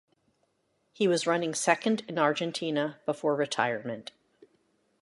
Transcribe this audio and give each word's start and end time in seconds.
He 0.93 1.07
was 1.07 1.27
running 1.27 1.53
second 1.53 2.01
in 2.07 2.17
Argentina 2.17 2.99
before 3.05 3.35
retirement. 3.35 4.11